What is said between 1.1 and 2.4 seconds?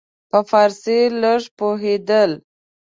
لږ پوهېدل.